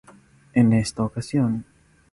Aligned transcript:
En 0.55 0.73
esta 0.73 1.03
ocasión. 1.03 1.63